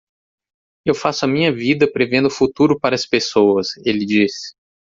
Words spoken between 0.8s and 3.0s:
"Eu faço a minha vida prevendo o futuro para